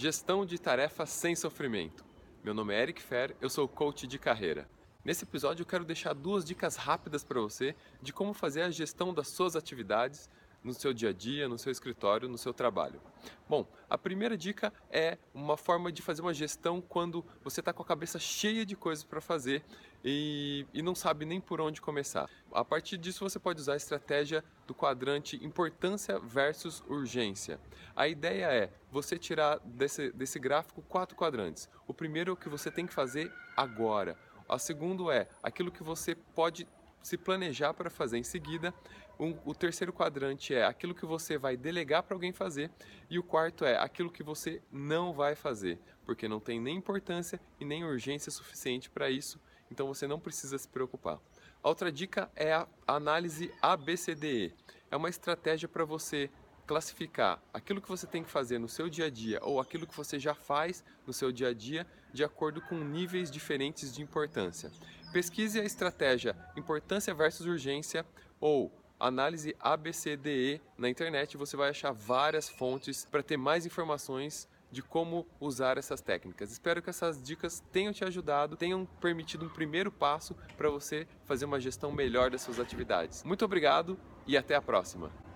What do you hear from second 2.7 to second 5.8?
é Eric Fer, eu sou coach de carreira. Nesse episódio eu